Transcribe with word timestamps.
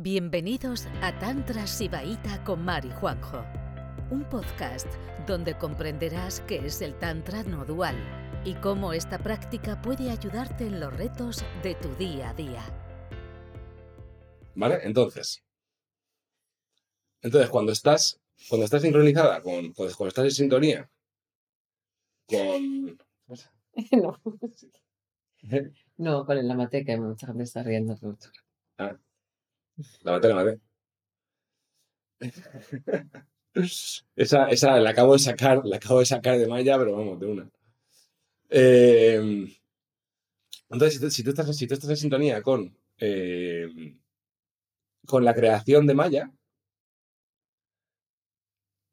Bienvenidos 0.00 0.86
a 1.02 1.18
Tantra 1.18 1.66
Sibaíta 1.66 2.44
con 2.44 2.64
Mari 2.64 2.88
Juanjo, 2.88 3.44
un 4.12 4.22
podcast 4.28 4.86
donde 5.26 5.58
comprenderás 5.58 6.40
qué 6.42 6.64
es 6.64 6.82
el 6.82 6.96
Tantra 7.00 7.42
no 7.42 7.64
dual 7.64 7.96
y 8.44 8.54
cómo 8.54 8.92
esta 8.92 9.18
práctica 9.18 9.82
puede 9.82 10.08
ayudarte 10.12 10.68
en 10.68 10.78
los 10.78 10.96
retos 10.96 11.44
de 11.64 11.74
tu 11.74 11.92
día 11.96 12.30
a 12.30 12.34
día. 12.34 12.62
¿Vale? 14.54 14.78
Entonces, 14.84 15.42
entonces 17.20 17.50
cuando 17.50 17.72
estás, 17.72 18.20
cuando 18.48 18.66
estás 18.66 18.82
sincronizada, 18.82 19.42
con, 19.42 19.72
cuando, 19.72 19.96
cuando 19.96 20.08
estás 20.10 20.24
en 20.26 20.30
sintonía 20.30 20.88
con... 22.24 22.98
no. 24.00 24.20
no, 25.96 26.24
con 26.24 26.38
el 26.38 26.48
amateca, 26.48 26.96
mucha 26.96 27.26
gente 27.26 27.42
está 27.42 27.64
riendo 27.64 27.98
mucho. 28.00 28.30
Ah, 28.78 28.96
la 30.02 30.12
maté, 30.12 30.28
la 30.28 30.34
maté. 30.34 30.60
Esa, 34.16 34.48
esa 34.50 34.78
la 34.80 34.90
acabo 34.90 35.14
de 35.14 35.18
sacar, 35.18 35.64
la 35.64 35.76
acabo 35.76 36.00
de 36.00 36.06
sacar 36.06 36.38
de 36.38 36.46
malla, 36.46 36.78
pero 36.78 36.92
vamos, 36.96 37.18
de 37.20 37.26
una. 37.26 37.50
Eh, 38.50 39.48
entonces, 40.70 41.12
si 41.14 41.22
tú, 41.22 41.30
estás, 41.30 41.56
si 41.56 41.66
tú 41.66 41.74
estás 41.74 41.90
en 41.90 41.96
sintonía 41.96 42.42
con, 42.42 42.76
eh, 42.98 43.68
con 45.06 45.24
la 45.24 45.34
creación 45.34 45.88
de 45.88 45.94
malla, 45.94 46.30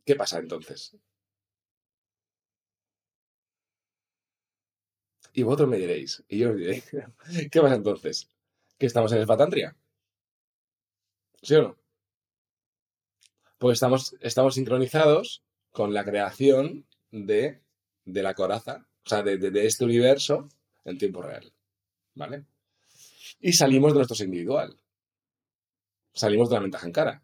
¿qué 0.05 0.15
pasa 0.15 0.39
entonces? 0.39 0.95
Y 5.33 5.43
vosotros 5.43 5.69
me 5.69 5.77
diréis, 5.77 6.23
y 6.27 6.39
yo 6.39 6.49
os 6.51 6.57
diré, 6.57 6.81
¿qué 7.51 7.61
pasa 7.61 7.75
entonces? 7.75 8.27
¿Que 8.79 8.87
estamos 8.87 9.11
en 9.11 9.19
el 9.19 9.27
Fatantria? 9.27 9.75
¿Sí 11.45 11.55
o 11.55 11.61
no? 11.61 11.75
Pues 13.57 13.73
estamos, 13.75 14.15
estamos 14.21 14.55
sincronizados 14.55 15.43
con 15.71 15.93
la 15.93 16.05
creación 16.05 16.85
de, 17.11 17.61
de 18.05 18.23
la 18.23 18.33
coraza, 18.33 18.87
o 19.05 19.09
sea, 19.09 19.23
de, 19.23 19.37
de- 19.37 19.65
este 19.65 19.83
universo 19.85 20.47
en 20.85 20.97
tiempo 20.97 21.21
real. 21.21 21.51
¿Vale? 22.15 22.45
Y 23.39 23.53
salimos 23.53 23.93
de 23.93 23.99
nuestro 23.99 24.25
individual. 24.25 24.77
Salimos 26.21 26.49
de 26.49 26.55
la 26.55 26.61
ventaja 26.61 26.87
en 26.87 26.91
cara. 26.93 27.23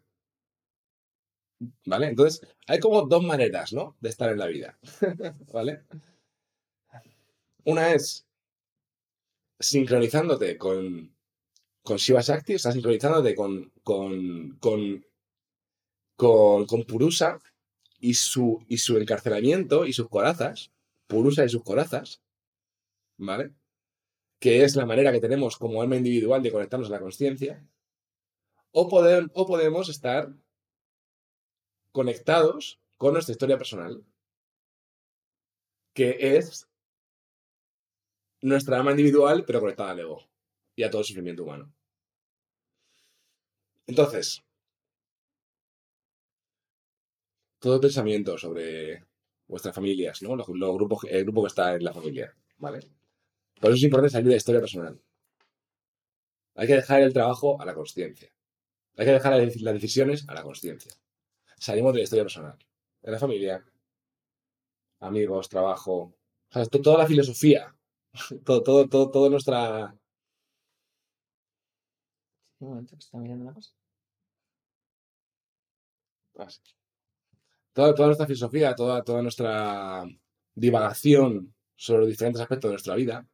¿Vale? 1.86 2.08
Entonces, 2.08 2.40
hay 2.66 2.78
como 2.80 3.02
dos 3.02 3.22
maneras, 3.22 3.72
¿no? 3.72 3.96
De 4.00 4.08
estar 4.08 4.30
en 4.30 4.38
la 4.38 4.46
vida. 4.46 4.78
¿Vale? 5.52 5.84
Una 7.64 7.92
es 7.94 8.24
sincronizándote 9.60 10.58
con, 10.58 11.11
con 11.82 11.96
Shiva 11.96 12.20
Shakti, 12.20 12.58
sea, 12.58 12.72
sincronizándote 12.72 13.34
con, 13.34 13.72
con, 13.82 14.56
con, 14.58 15.04
con, 16.16 16.84
Purusa 16.84 17.40
y 17.98 18.14
su, 18.14 18.64
y 18.68 18.78
su 18.78 18.98
encarcelamiento 18.98 19.84
y 19.86 19.92
sus 19.92 20.08
corazas, 20.08 20.72
Purusa 21.06 21.44
y 21.44 21.48
sus 21.48 21.62
corazas, 21.62 22.22
¿vale? 23.18 23.52
Que 24.38 24.64
es 24.64 24.76
la 24.76 24.86
manera 24.86 25.12
que 25.12 25.20
tenemos 25.20 25.56
como 25.56 25.82
alma 25.82 25.96
individual 25.96 26.42
de 26.42 26.52
conectarnos 26.52 26.88
a 26.88 26.92
la 26.92 27.00
conciencia. 27.00 27.66
O, 28.70 28.82
o 29.34 29.46
podemos 29.46 29.88
estar 29.88 30.32
conectados 31.92 32.80
con 32.96 33.12
nuestra 33.12 33.32
historia 33.32 33.58
personal, 33.58 34.04
que 35.92 36.36
es 36.36 36.68
nuestra 38.40 38.78
alma 38.78 38.92
individual, 38.92 39.44
pero 39.44 39.60
conectada 39.60 39.90
al 39.90 40.00
ego 40.00 40.31
todo 40.90 41.00
el 41.00 41.06
sufrimiento 41.06 41.44
humano. 41.44 41.72
Entonces, 43.86 44.42
todo 47.58 47.80
pensamiento 47.80 48.36
sobre 48.38 49.04
vuestras 49.46 49.74
familias, 49.74 50.22
¿no? 50.22 50.36
Los, 50.36 50.46
grupos, 50.46 51.04
el 51.08 51.24
grupo 51.24 51.42
que 51.42 51.48
está 51.48 51.74
en 51.74 51.84
la 51.84 51.92
familia, 51.92 52.34
¿vale? 52.58 52.80
Por 53.60 53.70
eso 53.70 53.76
es 53.76 53.82
importante 53.84 54.10
salir 54.10 54.26
de 54.26 54.32
la 54.32 54.36
historia 54.38 54.60
personal. 54.60 55.00
Hay 56.54 56.66
que 56.66 56.74
dejar 56.74 57.02
el 57.02 57.12
trabajo 57.12 57.60
a 57.60 57.64
la 57.64 57.74
conciencia. 57.74 58.32
Hay 58.96 59.06
que 59.06 59.12
dejar 59.12 59.32
las 59.38 59.74
decisiones 59.74 60.28
a 60.28 60.34
la 60.34 60.42
conciencia. 60.42 60.92
Salimos 61.58 61.92
de 61.92 61.98
la 62.00 62.04
historia 62.04 62.24
personal. 62.24 62.58
De 63.02 63.10
la 63.10 63.18
familia, 63.18 63.64
amigos, 65.00 65.48
trabajo. 65.48 66.14
Toda 66.82 66.98
la 66.98 67.06
filosofía, 67.06 67.74
todo, 68.44 68.62
todo, 68.62 68.88
todo, 68.88 69.10
toda 69.10 69.30
nuestra, 69.30 69.96
Un 72.62 72.68
momento, 72.68 72.96
que 72.96 73.00
está 73.00 73.18
mirando 73.18 73.44
una 73.44 73.54
cosa. 73.54 73.72
Ah, 76.38 76.48
toda 77.72 78.06
nuestra 78.06 78.26
filosofía, 78.26 78.74
toda, 78.76 79.02
toda 79.02 79.20
nuestra 79.20 80.04
divagación 80.54 81.52
sobre 81.74 82.02
los 82.02 82.10
diferentes 82.10 82.40
aspectos 82.40 82.68
de 82.68 82.74
nuestra 82.74 82.94
vida, 82.94 83.26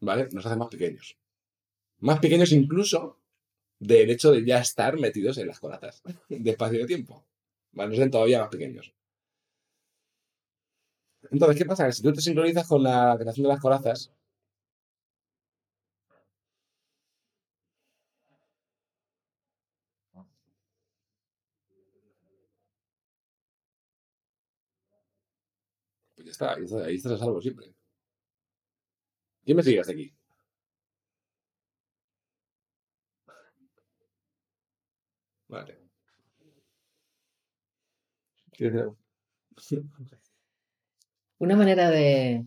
¿vale? 0.00 0.28
Nos 0.30 0.44
hace 0.44 0.56
más 0.56 0.68
pequeños. 0.68 1.16
Más 2.00 2.18
pequeños 2.18 2.52
incluso 2.52 3.18
del 3.78 4.10
hecho 4.10 4.32
de 4.32 4.44
ya 4.44 4.58
estar 4.58 4.98
metidos 4.98 5.38
en 5.38 5.46
las 5.46 5.58
corazas 5.58 6.02
de 6.28 6.50
espacio 6.50 6.80
de 6.80 6.86
tiempo. 6.86 7.24
¿Vale? 7.72 7.90
Nos 7.90 7.98
hacen 7.98 8.10
todavía 8.10 8.40
más 8.40 8.50
pequeños. 8.50 8.92
Entonces, 11.30 11.56
¿qué 11.56 11.64
pasa? 11.64 11.86
Que 11.86 11.92
si 11.92 12.02
tú 12.02 12.12
te 12.12 12.20
sincronizas 12.20 12.66
con 12.66 12.82
la 12.82 13.16
creación 13.18 13.44
de 13.44 13.48
las 13.54 13.60
corazas, 13.60 14.12
ya 26.28 26.32
está, 26.32 26.84
ahí 26.84 26.96
estás, 26.96 27.12
a 27.12 27.18
salvo 27.18 27.40
siempre. 27.40 27.74
¿Quién 29.44 29.56
me 29.56 29.62
sigue 29.62 29.80
hasta 29.80 29.92
aquí? 29.92 30.12
Vale. 35.48 35.78
Una 41.38 41.56
manera 41.56 41.90
de, 41.90 42.44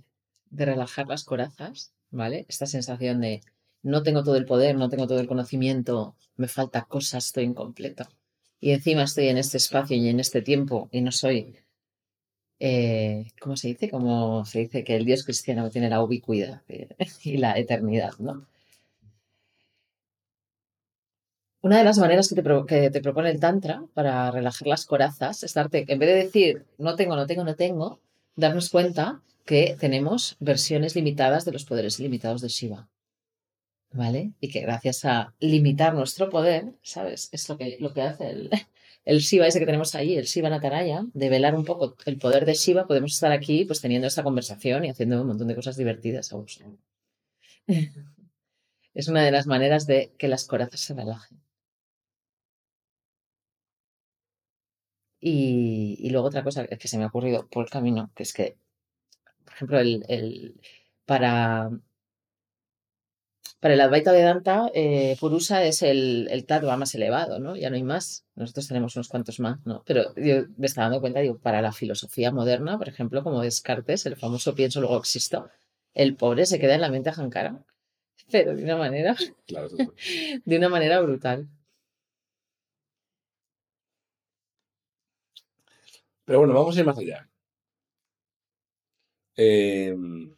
de 0.49 0.65
relajar 0.65 1.07
las 1.07 1.23
corazas, 1.23 1.93
¿vale? 2.11 2.45
Esta 2.49 2.65
sensación 2.65 3.21
de 3.21 3.41
no 3.81 4.03
tengo 4.03 4.23
todo 4.23 4.35
el 4.35 4.45
poder, 4.45 4.75
no 4.75 4.89
tengo 4.89 5.07
todo 5.07 5.19
el 5.19 5.27
conocimiento, 5.27 6.15
me 6.35 6.47
falta 6.47 6.83
cosas, 6.85 7.25
estoy 7.27 7.45
incompleto. 7.45 8.07
Y 8.59 8.71
encima 8.71 9.03
estoy 9.03 9.29
en 9.29 9.37
este 9.37 9.57
espacio 9.57 9.97
y 9.97 10.07
en 10.09 10.19
este 10.19 10.41
tiempo 10.41 10.89
y 10.91 11.01
no 11.01 11.11
soy, 11.11 11.57
eh, 12.63 13.25
¿cómo 13.39 13.57
se 13.57 13.69
dice? 13.69 13.89
Como 13.89 14.45
se 14.45 14.59
dice 14.59 14.83
que 14.83 14.95
el 14.95 15.03
Dios 15.03 15.23
cristiano 15.25 15.71
tiene 15.71 15.89
la 15.89 16.03
ubicuidad 16.03 16.61
eh, 16.69 16.89
y 17.23 17.37
la 17.37 17.57
eternidad, 17.57 18.13
¿no? 18.19 18.45
Una 21.63 21.79
de 21.79 21.83
las 21.83 21.97
maneras 21.97 22.29
que 22.29 22.35
te, 22.35 22.43
que 22.67 22.91
te 22.91 23.01
propone 23.01 23.31
el 23.31 23.39
Tantra 23.39 23.83
para 23.95 24.29
relajar 24.29 24.67
las 24.67 24.85
corazas 24.85 25.41
es 25.41 25.55
darte, 25.55 25.85
en 25.87 25.97
vez 25.97 26.09
de 26.09 26.15
decir 26.15 26.65
no 26.77 26.95
tengo, 26.95 27.15
no 27.15 27.25
tengo, 27.25 27.43
no 27.43 27.55
tengo, 27.55 27.99
darnos 28.35 28.69
cuenta 28.69 29.21
que 29.43 29.75
tenemos 29.79 30.37
versiones 30.39 30.95
limitadas 30.95 31.45
de 31.45 31.53
los 31.53 31.65
poderes 31.65 31.99
ilimitados 31.99 32.41
de 32.41 32.49
Shiva. 32.49 32.87
¿Vale? 33.91 34.33
Y 34.39 34.49
que 34.49 34.61
gracias 34.61 35.03
a 35.03 35.33
limitar 35.39 35.95
nuestro 35.95 36.29
poder, 36.29 36.73
¿sabes? 36.83 37.29
Es 37.31 37.49
lo 37.49 37.57
que, 37.57 37.77
lo 37.79 37.91
que 37.93 38.03
hace 38.03 38.29
el, 38.29 38.49
el 39.05 39.19
Shiva 39.19 39.47
ese 39.47 39.59
que 39.59 39.65
tenemos 39.65 39.95
ahí, 39.95 40.15
el 40.15 40.25
Shiva 40.25 40.49
Nataraya, 40.49 41.05
de 41.13 41.29
velar 41.29 41.55
un 41.55 41.65
poco 41.65 41.95
el 42.05 42.17
poder 42.17 42.45
de 42.45 42.53
Shiva, 42.53 42.87
podemos 42.87 43.13
estar 43.13 43.31
aquí 43.31 43.65
pues 43.65 43.81
teniendo 43.81 44.07
esta 44.07 44.23
conversación 44.23 44.85
y 44.85 44.89
haciendo 44.89 45.21
un 45.21 45.27
montón 45.27 45.47
de 45.47 45.55
cosas 45.55 45.77
divertidas 45.77 46.31
a 46.33 46.37
gusto. 46.37 46.65
Es 48.93 49.07
una 49.07 49.23
de 49.23 49.31
las 49.31 49.47
maneras 49.47 49.87
de 49.87 50.13
que 50.17 50.27
las 50.27 50.45
corazas 50.45 50.81
se 50.81 50.93
relajen. 50.93 51.41
Y, 55.21 56.09
luego 56.11 56.27
otra 56.27 56.43
cosa 56.43 56.67
que 56.67 56.87
se 56.87 56.97
me 56.97 57.03
ha 57.03 57.07
ocurrido 57.07 57.47
por 57.49 57.63
el 57.65 57.69
camino, 57.71 58.11
que 58.15 58.23
es 58.23 58.33
que, 58.33 58.57
por 59.45 59.53
ejemplo, 59.55 59.79
el- 59.79 60.61
para, 61.05 61.71
para 63.59 63.75
el 63.75 63.81
Advaita 63.81 64.11
Vedanta, 64.11 64.69
eh, 64.73 65.15
Purusa 65.19 65.63
es 65.63 65.81
el, 65.83 66.27
el 66.31 66.45
tattva 66.45 66.77
más 66.77 66.95
elevado, 66.95 67.39
¿no? 67.39 67.55
Ya 67.55 67.69
no 67.69 67.75
hay 67.75 67.83
más. 67.83 68.25
Nosotros 68.35 68.67
tenemos 68.67 68.95
unos 68.95 69.07
cuantos 69.07 69.39
más, 69.39 69.59
¿no? 69.65 69.83
Pero 69.85 70.15
yo 70.15 70.45
me 70.57 70.65
estaba 70.67 70.85
dando 70.89 71.01
cuenta, 71.01 71.19
digo, 71.19 71.37
para 71.39 71.61
la 71.61 71.71
filosofía 71.71 72.31
moderna, 72.31 72.77
por 72.77 72.89
ejemplo, 72.89 73.23
como 73.23 73.41
Descartes, 73.41 74.05
el 74.05 74.15
famoso 74.17 74.55
pienso 74.55 74.81
luego 74.81 74.97
existo, 74.97 75.49
el 75.93 76.15
pobre 76.15 76.45
se 76.45 76.59
queda 76.59 76.75
en 76.75 76.81
la 76.81 76.89
mente 76.89 77.09
ajankara, 77.09 77.63
pero 78.31 78.55
de 78.55 78.63
una 78.63 78.77
manera, 78.77 79.15
Claro, 79.47 79.69
de 80.45 80.57
una 80.57 80.69
manera 80.69 80.99
brutal. 81.01 81.47
Pero 86.25 86.39
bueno, 86.39 86.53
vamos 86.55 86.75
a 86.75 86.79
ir 86.79 86.85
más 86.85 86.97
allá. 86.97 87.29
Em, 89.35 90.33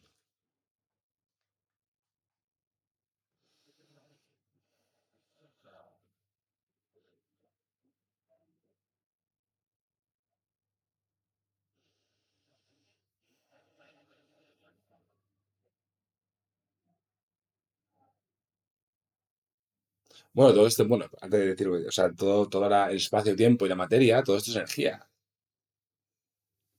Bueno, 20.34 20.54
todo 20.54 20.68
esto, 20.68 20.88
bueno, 20.88 21.06
antes 21.22 21.40
de 21.40 21.48
decir, 21.48 21.68
o 21.70 21.92
sea, 21.92 22.12
todo, 22.14 22.48
todo 22.50 22.70
la- 22.70 22.90
el 22.92 22.98
espacio, 22.98 23.36
tiempo 23.36 23.66
y 23.66 23.70
la 23.70 23.76
materia, 23.76 24.22
todo 24.24 24.38
esto 24.38 24.52
es 24.52 24.58
energía. 24.58 25.08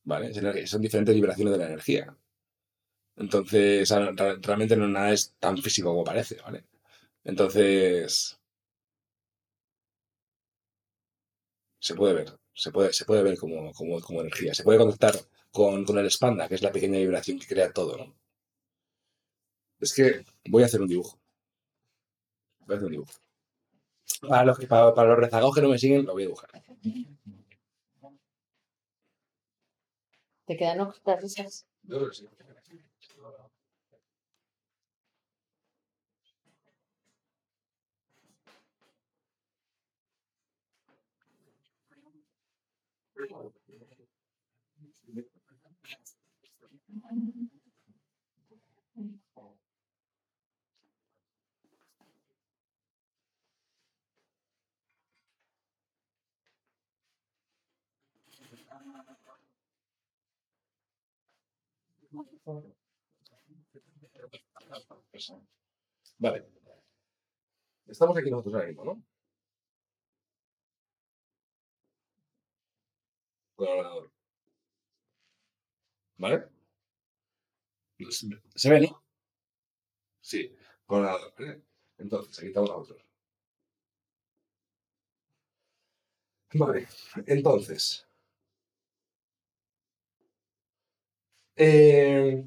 ¿Vale? 0.04 0.32
Son 0.66 0.80
diferentes 0.80 1.14
vibraciones 1.14 1.52
de 1.52 1.58
la 1.58 1.66
energía. 1.66 2.16
Entonces, 3.16 3.90
realmente 4.42 4.76
no 4.76 4.86
nada 4.88 5.12
es 5.12 5.34
tan 5.40 5.58
físico 5.58 5.88
como 5.90 6.04
parece, 6.04 6.36
¿vale? 6.42 6.64
Entonces, 7.24 8.38
se 11.78 11.94
puede 11.94 12.14
ver, 12.14 12.36
se 12.52 12.72
puede, 12.72 12.92
se 12.92 13.04
puede 13.04 13.22
ver 13.22 13.38
como, 13.38 13.70
como, 13.72 14.00
como 14.00 14.20
energía. 14.22 14.52
Se 14.54 14.64
puede 14.64 14.78
conectar 14.80 15.14
con, 15.52 15.84
con 15.84 15.98
el 15.98 16.06
espanda, 16.06 16.48
que 16.48 16.56
es 16.56 16.62
la 16.62 16.72
pequeña 16.72 16.98
vibración 16.98 17.38
que 17.38 17.46
crea 17.46 17.72
todo, 17.72 17.96
¿no? 17.96 18.16
Es 19.78 19.94
que 19.94 20.24
voy 20.50 20.64
a 20.64 20.66
hacer 20.66 20.80
un 20.82 20.88
dibujo. 20.88 21.20
Voy 22.66 22.74
a 22.74 22.76
hacer 22.78 22.86
un 22.86 22.90
dibujo. 22.92 23.12
Para 24.20 24.44
los, 24.44 24.58
para, 24.66 24.94
para 24.94 25.08
los 25.11 25.19
rezagados 25.19 25.55
que 25.55 25.62
no 25.62 25.69
me 25.69 25.78
siguen, 25.78 26.05
lo 26.05 26.12
voy 26.12 26.22
a 26.22 26.26
dibujar. 26.26 26.50
¿Te 30.46 30.56
quedan? 30.56 30.78
Yo 30.78 31.99
creo 31.99 32.08
que 32.11 32.14
sí. 32.14 32.28
Vale. 66.19 66.44
Estamos 67.87 68.17
aquí 68.17 68.31
nosotros 68.31 68.55
ahora 68.55 68.67
mismo, 68.67 68.85
¿no? 68.85 69.03
Con 73.56 73.67
el 73.69 73.73
ordenador. 73.75 74.11
¿Vale? 76.19 76.49
Se 78.55 78.71
ve, 78.71 78.81
¿no? 78.81 79.03
Sí, 80.21 80.55
con 80.87 81.00
el 81.00 81.05
ordenador. 81.06 81.35
¿vale? 81.38 81.62
Entonces, 81.99 82.38
aquí 82.38 82.49
estamos 82.49 82.71
nosotros. 82.71 83.05
Vale, 86.55 86.87
entonces. 87.26 88.03
Eh, 91.56 92.44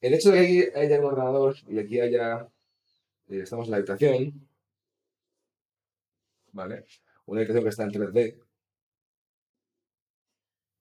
el 0.00 0.14
hecho 0.14 0.30
de 0.30 0.36
que 0.36 0.42
aquí 0.70 0.78
haya 0.78 0.98
un 0.98 1.04
ordenador 1.06 1.56
y 1.68 1.78
aquí 1.78 2.00
haya. 2.00 2.48
eh, 3.28 3.40
estamos 3.42 3.66
en 3.66 3.70
la 3.72 3.76
habitación. 3.78 4.48
¿Vale? 6.52 6.84
Una 7.26 7.40
habitación 7.40 7.64
que 7.64 7.70
está 7.70 7.84
en 7.84 7.90
3D. 7.92 8.36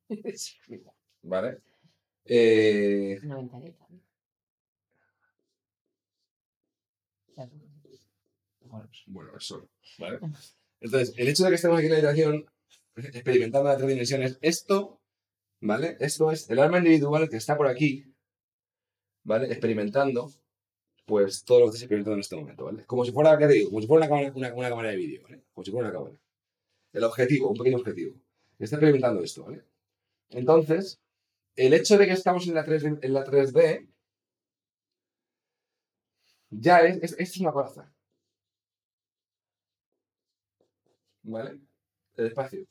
¿Vale? 1.24 1.62
Eh. 2.26 3.20
Bueno, 9.08 9.32
eso, 9.38 9.68
¿vale? 9.98 10.20
Entonces, 10.80 11.14
el 11.18 11.28
hecho 11.28 11.44
de 11.44 11.50
que 11.50 11.56
estemos 11.56 11.78
aquí 11.78 11.88
en 11.88 11.92
la 11.92 11.98
habitación 11.98 12.46
experimentando 12.96 13.70
las 13.70 13.78
tres 13.78 13.90
dimensiones, 13.90 14.38
esto, 14.42 14.99
¿vale? 15.62 15.98
Esto 16.00 16.32
es 16.32 16.50
el 16.50 16.60
alma 16.60 16.80
individual 16.80 17.30
que 17.30 17.38
está 17.38 17.58
por 17.58 17.68
aquí, 17.68 18.06
¿vale? 19.24 19.48
Experimentando, 19.48 20.32
pues, 21.06 21.44
todo 21.44 21.62
lo 21.62 21.72
que 21.72 21.78
experimentando 21.78 22.16
en 22.16 22.22
este 22.22 22.36
momento, 22.36 22.66
¿vale? 22.66 22.86
Como 22.86 23.06
si 23.06 23.12
fuera, 23.12 23.38
¿qué 23.38 23.48
digo? 23.48 23.70
Como 23.70 23.82
si 23.82 23.88
fuera 23.88 24.06
una 24.06 24.10
cámara, 24.10 24.54
una, 24.56 24.70
cámara 24.70 24.90
de 24.90 24.96
vídeo, 24.98 25.24
¿vale? 25.24 25.44
Como 25.54 25.66
si 25.66 25.72
fuera 25.72 25.90
una 25.90 25.98
cámara. 25.98 26.16
El 26.94 27.04
objetivo, 27.04 27.50
un 27.50 27.58
pequeño 27.58 27.78
objetivo. 27.78 28.16
Está 28.60 28.76
experimentando 28.78 29.24
esto, 29.24 29.46
¿vale? 29.46 29.64
Entonces, 30.30 31.00
el 31.56 31.74
hecho 31.74 31.98
de 31.98 32.08
que 32.08 32.14
estamos 32.14 32.48
en 32.48 32.56
la, 32.56 32.64
3, 32.66 32.84
en 33.02 33.14
la 33.14 33.26
3D 33.26 33.88
ya 36.52 36.80
es, 36.82 36.98
es, 37.04 37.16
es 37.20 37.38
una 37.40 37.52
coraza. 37.52 37.92
¿Vale? 41.24 41.60
El 42.18 42.28
espacio. 42.28 42.66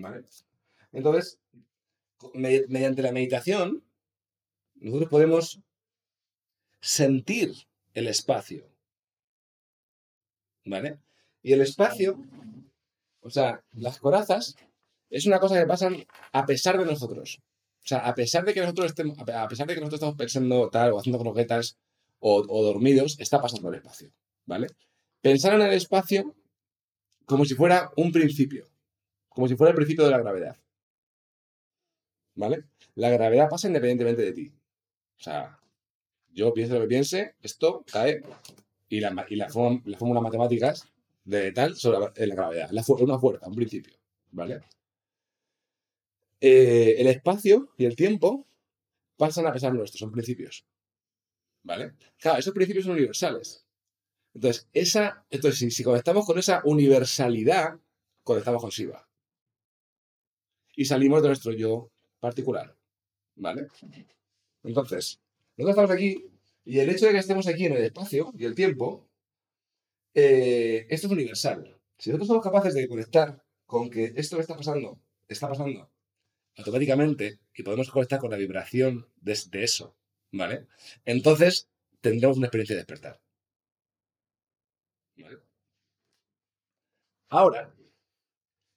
¿Vale? 0.00 0.24
Entonces, 0.92 1.38
me- 2.34 2.64
mediante 2.68 3.02
la 3.02 3.12
meditación, 3.12 3.84
nosotros 4.76 5.10
podemos 5.10 5.60
sentir 6.80 7.52
el 7.94 8.08
espacio. 8.08 8.66
¿Vale? 10.64 10.98
Y 11.42 11.52
el 11.52 11.60
espacio, 11.60 12.18
o 13.20 13.30
sea, 13.30 13.62
las 13.72 13.98
corazas, 13.98 14.56
es 15.10 15.26
una 15.26 15.40
cosa 15.40 15.58
que 15.60 15.66
pasan 15.66 16.06
a 16.32 16.46
pesar 16.46 16.78
de 16.78 16.86
nosotros. 16.86 17.40
O 17.84 17.86
sea, 17.86 17.98
a 17.98 18.14
pesar 18.14 18.44
de 18.44 18.54
que 18.54 18.60
nosotros 18.60 18.86
estemos, 18.86 19.18
a 19.18 19.48
pesar 19.48 19.66
de 19.66 19.74
que 19.74 19.80
nosotros 19.80 19.98
estamos 19.98 20.16
pensando 20.16 20.70
tal 20.70 20.92
o 20.92 20.98
haciendo 21.00 21.18
croquetas 21.18 21.76
o, 22.20 22.44
o 22.48 22.62
dormidos, 22.62 23.18
está 23.18 23.40
pasando 23.40 23.68
el 23.68 23.74
espacio. 23.76 24.12
¿Vale? 24.46 24.68
Pensar 25.20 25.54
en 25.54 25.62
el 25.62 25.72
espacio 25.72 26.34
como 27.26 27.44
si 27.44 27.54
fuera 27.54 27.90
un 27.96 28.12
principio. 28.12 28.66
Como 29.34 29.48
si 29.48 29.56
fuera 29.56 29.70
el 29.70 29.76
principio 29.76 30.04
de 30.04 30.10
la 30.10 30.18
gravedad. 30.18 30.56
¿Vale? 32.34 32.64
La 32.94 33.10
gravedad 33.10 33.48
pasa 33.48 33.68
independientemente 33.68 34.22
de 34.22 34.32
ti. 34.32 34.52
O 35.18 35.22
sea, 35.22 35.58
yo 36.32 36.52
pienso 36.52 36.74
lo 36.74 36.82
que 36.82 36.88
piense, 36.88 37.34
esto 37.42 37.84
cae 37.90 38.22
y 38.88 39.00
la, 39.00 39.10
ma- 39.10 39.26
y 39.28 39.36
la, 39.36 39.46
las 39.46 39.52
fórmulas 39.98 40.22
matemáticas 40.22 40.88
de 41.24 41.52
tal 41.52 41.76
sobre 41.76 42.26
la, 42.26 42.34
gravedad. 42.34 42.70
La 42.70 42.82
una 42.88 43.18
fuerza, 43.18 43.46
un 43.46 43.54
principio. 43.54 43.94
¿Vale? 44.32 44.62
Eh, 46.40 46.96
el 46.98 47.06
espacio 47.06 47.68
y 47.76 47.84
el 47.84 47.94
tiempo 47.94 48.46
pasan 49.16 49.46
a 49.46 49.52
pesar 49.52 49.72
nuestro, 49.74 49.98
son 49.98 50.10
principios. 50.10 50.64
¿Vale? 51.62 51.92
Claro, 52.18 52.38
esos 52.38 52.54
principios 52.54 52.84
son 52.86 52.94
universales. 52.94 53.64
Entonces, 54.34 54.66
esa, 54.72 55.24
entonces 55.30 55.58
si, 55.60 55.70
si 55.70 55.84
conectamos 55.84 56.26
con 56.26 56.38
esa 56.38 56.62
universalidad, 56.64 57.78
conectamos 58.24 58.60
con 58.62 58.70
Shiva. 58.70 59.06
Y 60.74 60.84
salimos 60.84 61.22
de 61.22 61.28
nuestro 61.28 61.52
yo 61.52 61.90
particular. 62.20 62.76
¿Vale? 63.36 63.66
Entonces, 64.62 65.20
nosotros 65.56 65.70
estamos 65.70 65.90
aquí 65.90 66.32
y 66.64 66.78
el 66.78 66.90
hecho 66.90 67.06
de 67.06 67.12
que 67.12 67.18
estemos 67.18 67.46
aquí 67.48 67.66
en 67.66 67.72
el 67.72 67.84
espacio 67.84 68.32
y 68.36 68.44
el 68.44 68.54
tiempo, 68.54 69.08
eh, 70.14 70.86
esto 70.88 71.06
es 71.06 71.12
universal. 71.12 71.76
Si 71.98 72.10
nosotros 72.10 72.28
somos 72.28 72.44
capaces 72.44 72.74
de 72.74 72.88
conectar 72.88 73.42
con 73.66 73.90
que 73.90 74.12
esto 74.16 74.36
que 74.36 74.42
está 74.42 74.56
pasando, 74.56 75.00
está 75.28 75.48
pasando 75.48 75.90
automáticamente 76.56 77.40
y 77.54 77.62
podemos 77.62 77.90
conectar 77.90 78.20
con 78.20 78.30
la 78.30 78.36
vibración 78.36 79.08
de, 79.16 79.38
de 79.50 79.64
eso, 79.64 79.96
¿vale? 80.30 80.66
Entonces 81.04 81.68
tendremos 82.00 82.36
una 82.36 82.46
experiencia 82.46 82.76
de 82.76 82.80
despertar. 82.80 83.20
¿Vale? 85.16 85.38
Ahora, 87.28 87.74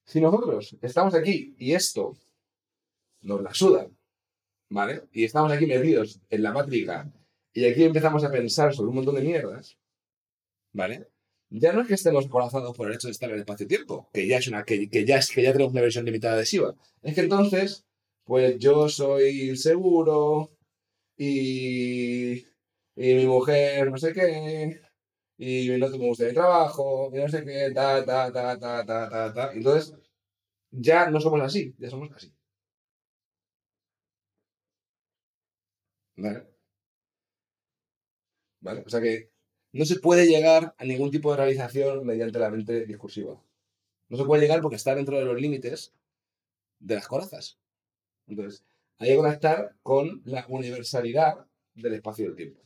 si 0.06 0.20
nosotros 0.20 0.76
estamos 0.80 1.14
aquí 1.14 1.54
y 1.58 1.72
esto 1.74 2.16
nos 3.22 3.42
la 3.42 3.52
suda, 3.52 3.88
¿vale? 4.70 5.02
Y 5.12 5.24
estamos 5.24 5.52
aquí 5.52 5.66
metidos 5.66 6.20
en 6.30 6.42
la 6.42 6.52
mátrica 6.52 7.12
y 7.52 7.64
aquí 7.64 7.84
empezamos 7.84 8.22
a 8.24 8.30
pensar 8.30 8.72
sobre 8.72 8.90
un 8.90 8.96
montón 8.96 9.16
de 9.16 9.22
mierdas, 9.22 9.76
¿vale? 10.72 11.08
Ya 11.50 11.72
no 11.72 11.82
es 11.82 11.88
que 11.88 11.94
estemos 11.94 12.28
corazados 12.28 12.76
por 12.76 12.88
el 12.88 12.94
hecho 12.94 13.08
de 13.08 13.12
estar 13.12 13.28
en 13.28 13.36
el 13.36 13.40
espacio-tiempo, 13.40 14.08
que 14.12 14.26
ya 14.26 14.38
es 14.38 14.48
una, 14.48 14.64
que, 14.64 14.88
que 14.88 15.04
ya 15.04 15.18
es 15.18 15.30
que 15.30 15.42
ya 15.42 15.52
tenemos 15.52 15.72
una 15.72 15.82
versión 15.82 16.04
limitada 16.04 16.36
de 16.36 16.44
Shiva. 16.44 16.74
Es 17.02 17.14
que 17.14 17.20
entonces, 17.22 17.84
pues 18.24 18.58
yo 18.58 18.88
soy 18.88 19.56
seguro 19.56 20.52
y, 21.16 22.46
y 22.96 23.14
mi 23.14 23.26
mujer 23.26 23.90
no 23.90 23.98
sé 23.98 24.12
qué, 24.12 24.80
y 25.38 25.68
no 25.78 25.88
me 25.88 25.98
gusta 26.08 26.24
mi 26.26 26.32
trabajo, 26.34 27.10
y 27.12 27.18
no 27.18 27.28
sé 27.28 27.44
qué, 27.44 27.70
ta, 27.74 28.04
ta, 28.04 28.32
ta, 28.32 28.58
ta, 28.58 28.84
ta, 28.86 29.08
ta, 29.10 29.34
ta. 29.34 29.52
Entonces, 29.52 29.94
ya 30.70 31.10
no 31.10 31.20
somos 31.20 31.40
así, 31.42 31.74
ya 31.78 31.90
somos 31.90 32.10
así. 32.12 32.32
¿Vale? 36.16 36.46
¿Vale? 38.60 38.82
O 38.86 38.88
sea 38.88 39.00
que 39.00 39.30
no 39.72 39.84
se 39.84 40.00
puede 40.00 40.26
llegar 40.26 40.74
a 40.78 40.84
ningún 40.84 41.10
tipo 41.10 41.30
de 41.30 41.36
realización 41.38 42.04
mediante 42.06 42.38
la 42.38 42.50
mente 42.50 42.86
discursiva. 42.86 43.40
No 44.08 44.16
se 44.16 44.24
puede 44.24 44.42
llegar 44.42 44.60
porque 44.62 44.76
está 44.76 44.94
dentro 44.94 45.18
de 45.18 45.24
los 45.24 45.40
límites 45.40 45.94
de 46.80 46.94
las 46.96 47.08
corazas. 47.08 47.58
Entonces, 48.28 48.64
hay 48.98 49.10
que 49.10 49.16
conectar 49.16 49.76
con 49.82 50.22
la 50.24 50.46
universalidad 50.48 51.46
del 51.74 51.94
espacio 51.94 52.24
y 52.24 52.28
del 52.28 52.36
tiempo. 52.36 52.65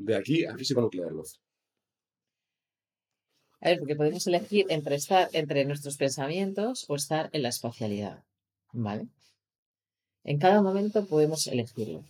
De 0.00 0.16
aquí 0.16 0.44
a 0.44 0.56
físico 0.56 0.80
nuclear 0.80 1.12
luz. 1.12 1.40
A 3.60 3.68
ver, 3.68 3.78
porque 3.78 3.94
podemos 3.94 4.26
elegir 4.26 4.66
entre 4.70 4.94
estar 4.96 5.28
entre 5.32 5.64
nuestros 5.66 5.96
pensamientos 5.96 6.86
o 6.88 6.96
estar 6.96 7.28
en 7.32 7.42
la 7.42 7.50
espacialidad. 7.50 8.24
¿Vale? 8.72 9.08
En 10.24 10.38
cada 10.38 10.62
momento 10.62 11.06
podemos 11.06 11.46
elegirlo. 11.46 12.04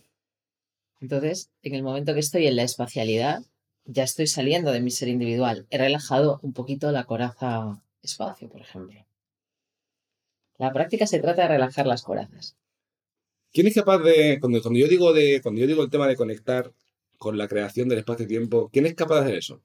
Entonces, 1.01 1.49
en 1.63 1.75
el 1.75 1.83
momento 1.83 2.13
que 2.13 2.19
estoy 2.19 2.47
en 2.47 2.55
la 2.55 2.63
espacialidad, 2.63 3.43
ya 3.85 4.03
estoy 4.03 4.27
saliendo 4.27 4.71
de 4.71 4.81
mi 4.81 4.91
ser 4.91 5.09
individual. 5.09 5.65
He 5.69 5.77
relajado 5.77 6.39
un 6.43 6.53
poquito 6.53 6.91
la 6.91 7.05
coraza 7.05 7.81
espacio, 8.01 8.47
por 8.49 8.61
ejemplo. 8.61 9.05
La 10.57 10.71
práctica 10.71 11.07
se 11.07 11.19
trata 11.19 11.43
de 11.43 11.47
relajar 11.47 11.87
las 11.87 12.03
corazas. 12.03 12.55
¿Quién 13.51 13.67
es 13.67 13.73
capaz 13.73 13.97
de, 13.99 14.37
cuando, 14.39 14.61
cuando 14.61 14.79
yo 14.79 14.87
digo 14.87 15.11
de, 15.11 15.41
cuando 15.41 15.59
yo 15.59 15.67
digo 15.67 15.83
el 15.83 15.89
tema 15.89 16.07
de 16.07 16.15
conectar 16.15 16.71
con 17.21 17.37
la 17.37 17.47
creación 17.47 17.87
del 17.87 17.99
espacio-tiempo, 17.99 18.71
¿quién 18.73 18.87
es 18.87 18.95
capaz 18.95 19.19
de 19.19 19.21
hacer 19.21 19.35
eso? 19.35 19.63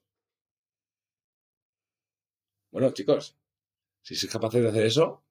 Bueno, 2.71 2.91
chicos, 2.91 3.35
si 4.03 4.15
sois 4.15 4.31
capaces 4.31 4.63
de 4.63 4.69
hacer 4.69 4.85
eso, 4.85 5.25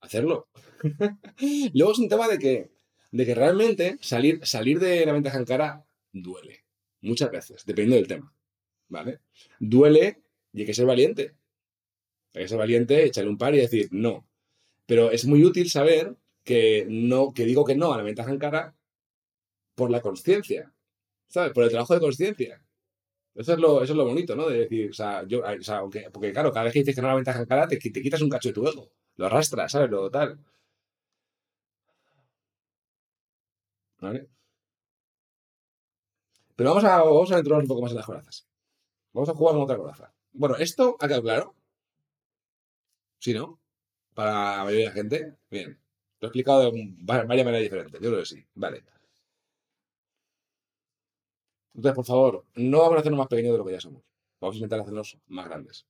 hacerlo. 0.00 0.48
Luego 1.74 1.92
es 1.92 1.98
un 1.98 2.08
tema 2.08 2.28
de 2.28 2.38
que, 2.38 2.70
de 3.10 3.26
que 3.26 3.34
realmente 3.34 3.98
salir, 4.00 4.40
salir 4.46 4.80
de 4.80 5.04
la 5.04 5.12
ventaja 5.12 5.36
en 5.36 5.44
cara 5.44 5.86
duele. 6.12 6.64
Muchas 7.02 7.30
veces, 7.30 7.66
dependiendo 7.66 7.96
del 7.96 8.08
tema. 8.08 8.34
¿Vale? 8.88 9.20
Duele 9.60 10.22
y 10.54 10.60
hay 10.60 10.66
que 10.66 10.72
ser 10.72 10.86
valiente. 10.86 11.34
Hay 12.32 12.44
que 12.44 12.48
ser 12.48 12.56
valiente, 12.56 13.04
echarle 13.04 13.28
un 13.28 13.36
par 13.36 13.54
y 13.54 13.58
decir 13.58 13.88
no. 13.90 14.26
Pero 14.86 15.10
es 15.10 15.26
muy 15.26 15.44
útil 15.44 15.68
saber 15.68 16.16
que 16.42 16.86
no, 16.88 17.34
que 17.34 17.44
digo 17.44 17.66
que 17.66 17.76
no 17.76 17.92
a 17.92 17.98
la 17.98 18.02
ventaja 18.02 18.30
en 18.30 18.38
cara 18.38 18.74
por 19.74 19.90
la 19.90 20.00
conciencia. 20.00 20.72
¿Sabes? 21.28 21.52
Por 21.52 21.64
el 21.64 21.70
trabajo 21.70 21.94
de 21.94 22.00
conciencia. 22.00 22.62
Eso 23.34 23.52
es, 23.54 23.58
lo, 23.58 23.82
eso 23.82 23.92
es 23.92 23.96
lo 23.96 24.04
bonito, 24.06 24.34
¿no? 24.36 24.48
De 24.48 24.60
decir, 24.60 24.90
o 24.90 24.94
sea, 24.94 25.24
yo, 25.26 25.42
o 25.42 25.62
sea, 25.62 25.82
porque 26.12 26.32
claro, 26.32 26.52
cada 26.52 26.64
vez 26.64 26.72
que 26.72 26.80
dices 26.80 26.94
que 26.94 27.02
no 27.02 27.08
la 27.08 27.14
ventaja 27.16 27.40
en 27.40 27.46
cara, 27.46 27.68
te, 27.68 27.76
te 27.78 28.02
quitas 28.02 28.22
un 28.22 28.30
cacho 28.30 28.48
de 28.48 28.54
tu 28.54 28.66
ego. 28.66 28.90
Lo 29.16 29.26
arrastras, 29.26 29.72
¿sabes? 29.72 29.90
Lo 29.90 30.10
tal. 30.10 30.38
¿Vale? 34.00 34.28
Pero 36.56 36.70
vamos 36.70 36.84
a, 36.84 36.98
vamos 37.02 37.30
a 37.30 37.34
adentrarnos 37.34 37.64
un 37.64 37.68
poco 37.68 37.82
más 37.82 37.90
en 37.92 37.96
las 37.98 38.06
corazas. 38.06 38.46
Vamos 39.12 39.28
a 39.30 39.34
jugar 39.34 39.54
con 39.54 39.64
otra 39.64 39.76
coraza. 39.78 40.14
Bueno, 40.32 40.56
¿esto 40.56 40.96
ha 41.00 41.06
quedado 41.08 41.22
claro? 41.22 41.54
¿Sí, 43.18 43.34
no? 43.34 43.60
Para 44.14 44.58
la 44.58 44.64
mayoría 44.64 44.86
de 44.86 44.90
la 44.90 44.92
gente. 45.00 45.36
Bien. 45.50 45.78
Lo 46.20 46.26
he 46.26 46.30
explicado 46.30 46.70
de 46.70 46.94
varias 47.02 47.26
maneras 47.26 47.62
diferentes. 47.62 48.00
Yo 48.00 48.08
creo 48.10 48.20
que 48.20 48.26
sí. 48.26 48.46
Vale. 48.54 48.84
Entonces, 51.76 51.94
por 51.94 52.06
favor, 52.06 52.44
no 52.56 52.78
vamos 52.80 52.96
a 52.96 53.00
hacernos 53.00 53.18
más 53.18 53.28
pequeños 53.28 53.52
de 53.52 53.58
lo 53.58 53.64
que 53.64 53.72
ya 53.72 53.80
somos. 53.80 54.02
Vamos 54.40 54.56
a 54.56 54.58
intentar 54.58 54.80
hacernos 54.80 55.18
más 55.28 55.46
grandes. 55.46 55.86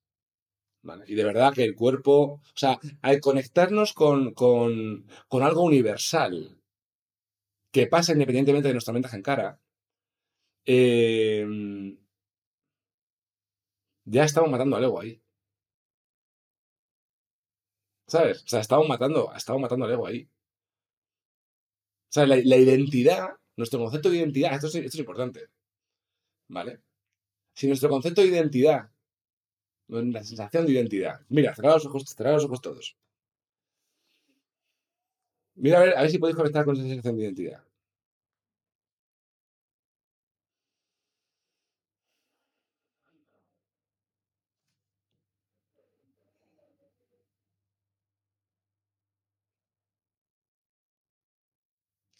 ¿Vale? 0.83 1.05
Y 1.09 1.15
de 1.15 1.25
verdad 1.25 1.53
que 1.55 1.65
el 1.65 1.75
cuerpo, 1.77 2.23
o 2.23 2.41
sea, 2.57 2.79
al 3.03 3.21
conectarnos 3.21 3.93
con, 3.93 4.35
con, 4.35 5.07
con 5.29 5.43
algo 5.43 5.63
universal 5.63 6.61
que 7.73 7.87
pasa 7.87 8.13
independientemente 8.13 8.69
de 8.69 8.75
nuestra 8.75 8.93
mente 8.95 9.09
en 9.15 9.23
cara, 9.23 9.61
eh, 10.67 11.47
ya 14.07 14.25
estamos 14.25 14.51
matando 14.51 14.77
al 14.77 14.85
ego 14.85 15.01
ahí. 15.01 15.21
¿Sabes? 18.09 18.43
O 18.45 18.49
sea, 18.49 18.61
estamos 18.61 18.89
matando, 18.89 19.33
estamos 19.35 19.63
matando 19.63 19.85
al 19.87 19.93
ego 19.93 20.07
ahí. 20.09 20.29
O 22.09 22.13
sea, 22.13 22.27
la, 22.27 22.37
la 22.45 22.57
identidad, 22.57 23.29
nuestro 23.57 23.79
concepto 23.79 24.11
de 24.11 24.17
identidad, 24.19 24.55
esto 24.55 24.67
es, 24.69 24.75
esto 24.77 24.89
es 24.97 24.99
importante. 25.01 25.41
¿Vale? 26.49 26.81
Si 27.55 27.67
nuestro 27.69 27.89
concepto 27.91 28.23
de 28.23 28.29
identidad, 28.29 28.91
la 29.89 30.23
sensación 30.25 30.67
de 30.67 30.73
identidad, 30.73 31.21
mira, 31.29 31.55
cerrar 31.55 31.75
los 31.75 31.87
ojos, 31.87 32.05
cerrar 32.17 32.35
los 32.35 32.45
ojos 32.45 32.61
todos. 32.61 32.97
Mira 35.57 35.79
a 35.79 35.83
ver, 35.85 35.97
a 35.97 36.03
ver 36.03 36.11
si 36.11 36.19
podéis 36.19 36.37
conectar 36.37 36.65
con 36.65 36.77
esa 36.77 36.85
sensación 36.87 37.17
de 37.17 37.25
identidad. 37.25 37.63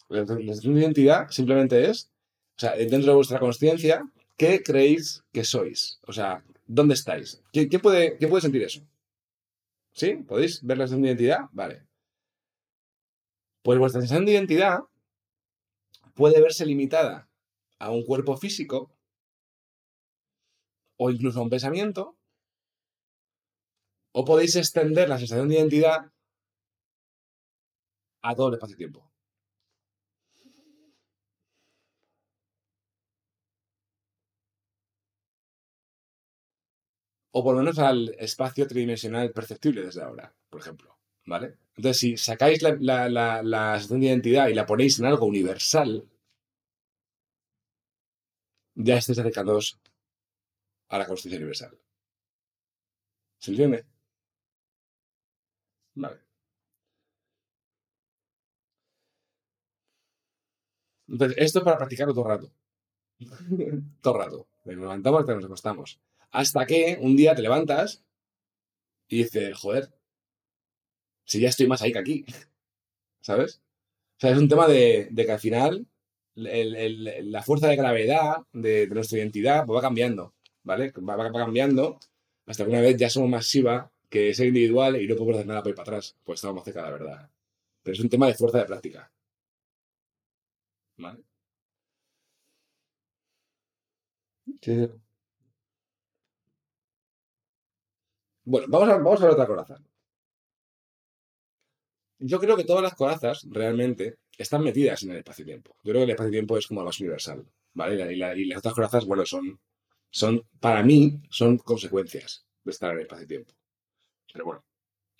La 0.09 0.25
sensación 0.25 0.73
de 0.73 0.81
identidad 0.81 1.29
simplemente 1.29 1.89
es, 1.89 2.09
o 2.57 2.59
sea, 2.59 2.75
dentro 2.75 3.11
de 3.11 3.15
vuestra 3.15 3.39
conciencia, 3.39 4.03
¿qué 4.37 4.61
creéis 4.63 5.23
que 5.33 5.43
sois? 5.43 5.99
O 6.03 6.13
sea, 6.13 6.43
¿dónde 6.65 6.93
estáis? 6.93 7.41
¿Qué, 7.51 7.67
qué 7.67 7.79
puede, 7.79 8.17
¿Qué 8.17 8.27
puede 8.27 8.41
sentir 8.41 8.63
eso? 8.63 8.81
¿Sí? 9.93 10.15
¿Podéis 10.27 10.63
ver 10.63 10.77
la 10.77 10.85
sensación 10.85 11.01
de 11.01 11.07
identidad? 11.09 11.39
Vale. 11.51 11.87
Pues 13.63 13.79
vuestra 13.79 14.01
sensación 14.01 14.25
de 14.25 14.33
identidad 14.33 14.79
puede 16.13 16.41
verse 16.41 16.65
limitada 16.65 17.29
a 17.79 17.91
un 17.91 18.05
cuerpo 18.05 18.37
físico 18.37 18.97
o 20.97 21.11
incluso 21.11 21.39
a 21.39 21.43
un 21.43 21.49
pensamiento, 21.49 22.17
o 24.11 24.25
podéis 24.25 24.55
extender 24.55 25.07
la 25.09 25.19
sensación 25.19 25.47
de 25.47 25.55
identidad 25.55 26.11
a 28.23 28.35
todo 28.35 28.47
el 28.49 28.55
espacio-tiempo. 28.55 29.07
O 37.37 37.43
por 37.43 37.53
lo 37.55 37.61
menos 37.61 37.77
al 37.79 38.15
espacio 38.17 38.67
tridimensional 38.67 39.31
perceptible 39.31 39.83
desde 39.83 40.01
ahora, 40.01 40.33
por 40.49 40.59
ejemplo. 40.61 40.97
¿Vale? 41.25 41.57
Entonces, 41.75 41.99
si 41.99 42.17
sacáis 42.17 42.61
la, 42.63 42.75
la, 42.79 43.09
la, 43.09 43.43
la 43.43 43.73
sensación 43.75 43.99
de 44.01 44.07
identidad 44.07 44.47
y 44.47 44.55
la 44.55 44.65
ponéis 44.65 44.97
en 44.99 45.05
algo 45.05 45.25
universal, 45.27 46.07
ya 48.75 48.95
estáis 48.97 49.19
acercándoos 49.19 49.79
a 50.89 50.97
la 50.97 51.05
conciencia 51.05 51.37
universal. 51.37 51.77
¿Se 53.39 53.51
entiende? 53.51 53.85
Vale. 55.95 56.19
Entonces, 61.07 61.37
esto 61.37 61.59
es 61.59 61.65
para 61.65 61.77
practicarlo 61.77 62.13
todo 62.13 62.25
el 62.25 62.29
rato. 62.29 62.51
todo 64.01 64.15
el 64.15 64.19
rato. 64.25 64.47
Nos 64.65 64.75
levantamos 64.77 65.21
hasta 65.21 65.35
nos 65.35 65.45
acostamos. 65.45 65.99
Hasta 66.31 66.65
que 66.65 66.97
un 67.01 67.15
día 67.15 67.35
te 67.35 67.41
levantas 67.41 68.03
y 69.07 69.19
dices, 69.23 69.57
joder, 69.57 69.89
si 71.25 71.39
ya 71.39 71.49
estoy 71.49 71.67
más 71.67 71.81
ahí 71.81 71.91
que 71.91 71.99
aquí. 71.99 72.25
¿Sabes? 73.21 73.61
O 74.17 74.19
sea, 74.19 74.31
es 74.31 74.37
un 74.37 74.49
tema 74.49 74.67
de, 74.67 75.09
de 75.11 75.25
que 75.25 75.31
al 75.31 75.39
final 75.39 75.87
el, 76.37 76.75
el, 76.75 77.31
la 77.31 77.43
fuerza 77.43 77.67
de 77.67 77.75
gravedad 77.75 78.37
de, 78.53 78.87
nuestra 78.87 79.17
identidad 79.19 79.65
pues 79.65 79.77
va 79.77 79.81
cambiando, 79.81 80.33
¿vale? 80.63 80.91
Va, 80.91 81.31
cambiando 81.31 81.99
hasta 82.45 82.63
que 82.63 82.69
una 82.69 82.81
vez 82.81 82.97
ya 82.97 83.09
somos 83.09 83.29
masiva 83.29 83.91
que 84.09 84.33
ser 84.33 84.47
individual 84.47 85.01
y 85.01 85.07
no 85.07 85.15
podemos 85.15 85.35
hacer 85.35 85.47
nada 85.47 85.61
para 85.61 85.69
ir 85.71 85.75
para 85.75 85.89
atrás, 85.97 86.15
pues 86.23 86.37
estamos 86.37 86.55
más 86.57 86.65
cerca 86.65 86.81
de 86.81 86.85
la 86.87 86.97
verdad. 86.97 87.29
Pero 87.83 87.93
es 87.93 87.99
un 87.99 88.09
tema 88.09 88.27
de 88.27 88.35
fuerza 88.35 88.59
de 88.59 88.65
práctica. 88.65 89.11
¿Vale? 90.97 91.23
Sí. 94.61 94.87
Bueno, 98.47 98.67
vamos 98.69 98.87
a, 98.87 98.93
vamos 98.97 99.19
a 99.19 99.23
ver 99.25 99.33
otra 99.33 99.45
coraza. 99.45 99.75
Yo 102.19 102.39
creo 102.39 102.55
que 102.55 102.63
todas 102.63 102.81
las 102.81 102.95
corazas 102.95 103.45
realmente 103.49 104.19
están 104.37 104.63
metidas 104.63 105.03
en 105.03 105.11
el 105.11 105.17
espacio-tiempo. 105.17 105.75
Yo 105.83 105.91
creo 105.91 105.99
que 105.99 106.03
el 106.05 106.09
espacio-tiempo 106.11 106.57
es 106.57 106.65
como 106.65 106.79
lo 106.79 106.85
más 106.85 106.99
universal, 107.01 107.45
¿vale? 107.73 108.13
Y, 108.13 108.15
la, 108.15 108.33
y, 108.37 108.45
las 108.45 108.59
otras 108.59 108.73
corazas, 108.73 109.05
bueno, 109.05 109.25
son, 109.25 109.59
son, 110.09 110.43
para 110.61 110.81
mí, 110.81 111.19
son 111.29 111.57
consecuencias 111.57 112.45
de 112.63 112.71
estar 112.71 112.91
en 112.91 112.99
el 112.99 113.01
espacio-tiempo. 113.03 113.53
Pero 114.31 114.45
bueno, 114.45 114.63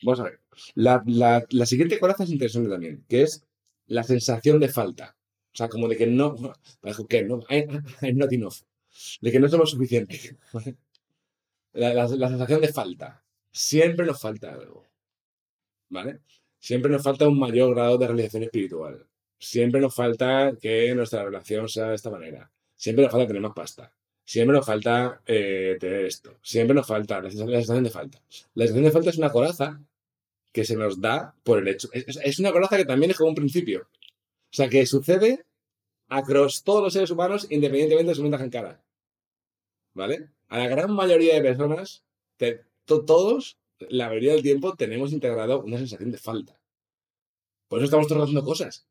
vamos 0.04 0.22
a 0.22 0.24
ver. 0.24 0.40
La, 0.76 1.04
la, 1.50 1.66
siguiente 1.66 2.00
coraza 2.00 2.24
es 2.24 2.30
interesante 2.30 2.70
también, 2.70 3.04
que 3.10 3.24
es 3.24 3.46
la 3.88 4.04
sensación 4.04 4.62
de 4.62 4.70
falta. 4.70 5.18
O 5.54 5.58
sea, 5.58 5.68
como 5.68 5.90
de 5.90 5.98
que 5.98 6.08
no, 6.08 6.34
que 7.10 7.24
no, 7.24 7.42
I'm 7.50 7.84
not 8.18 8.32
enough. 8.32 8.56
De 9.20 9.34
que 9.34 9.40
no 9.42 9.50
somos 9.50 9.72
suficientes. 9.72 10.34
La, 11.78 11.94
la, 11.94 12.08
sensación 12.08 12.62
de 12.62 12.74
falta. 12.74 13.24
Siempre 13.52 14.06
nos 14.06 14.20
falta 14.20 14.52
algo. 14.54 14.84
¿Vale? 15.90 16.22
Siempre 16.60 16.92
nos 16.92 17.04
falta 17.04 17.28
un 17.28 17.38
mayor 17.38 17.76
grado 17.76 17.98
de 17.98 18.08
realización 18.08 18.44
espiritual. 18.44 19.06
Siempre 19.40 19.80
nos 19.80 19.94
falta 19.94 20.54
que 20.60 20.94
nuestra 20.96 21.24
relación 21.24 21.70
sea 21.70 21.90
de 21.90 21.96
esta 21.96 22.10
manera. 22.10 22.52
Siempre 22.76 23.04
nos 23.04 23.12
falta 23.12 23.28
tener 23.28 23.42
más 23.44 23.54
pasta. 23.54 23.94
Siempre 24.26 24.58
nos 24.58 24.66
falta 24.66 25.22
eh, 25.26 25.78
tener 25.80 26.06
esto. 26.06 26.38
Siempre 26.42 26.74
nos 26.74 26.88
falta 26.88 27.22
la 27.22 27.30
sensación 27.30 27.84
de 27.84 27.90
falta. 27.92 28.22
La 28.56 28.66
sensación 28.66 28.86
de 28.86 28.92
falta 28.92 29.10
es 29.12 29.18
una 29.18 29.32
coraza 29.32 29.80
que 30.52 30.66
se 30.66 30.76
nos 30.76 31.00
da 31.00 31.36
por 31.44 31.60
el 31.60 31.68
hecho. 31.68 31.90
Es, 31.94 32.20
es 32.24 32.40
una 32.40 32.52
coraza 32.52 32.76
que 32.78 32.86
también 32.86 33.12
es 33.12 33.18
como 33.18 33.30
un 33.30 33.36
principio. 33.36 33.88
O 33.92 34.56
sea, 34.58 34.68
que 34.68 34.86
sucede 34.88 35.46
across 36.10 36.64
todos 36.64 36.82
los 36.82 36.94
seres 36.94 37.12
humanos 37.12 37.46
independientemente 37.52 38.10
de 38.10 38.16
su 38.16 38.24
ventaja 38.24 38.44
en 38.44 38.50
cara. 38.50 38.82
¿Vale? 39.98 40.30
A 40.48 40.60
la 40.60 40.68
gran 40.68 40.92
mayoría 40.94 41.36
de 41.36 41.42
personas, 41.42 42.06
todos, 42.86 43.58
la 43.89 44.08
mayoría 44.08 44.34
del 44.34 44.44
tiempo, 44.44 44.75
tenemos 44.75 45.12
integrado 45.12 45.62
una 45.62 45.77
sensación 45.77 46.12
de 46.12 46.18
falta. 46.18 46.62
Por 47.68 47.80
eso 47.80 47.86
estamos 47.86 48.08
todos 48.08 48.24
haciendo 48.24 48.46
cosas. 48.46 48.88